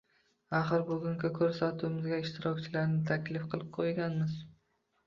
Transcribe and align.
Axir 0.59 0.85
bugungi 0.87 1.31
ko’rsatuvimizga 1.35 2.19
ishtirokchilarni 2.25 3.07
taklif 3.13 3.47
qilib 3.55 3.71
qo’yganmiz. 3.79 4.39